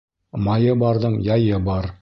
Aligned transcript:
Майы 0.47 0.73
барҙың 0.85 1.21
яйы 1.31 1.65
бар. 1.71 1.89